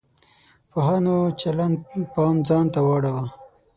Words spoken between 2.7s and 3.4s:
ته واړاوه.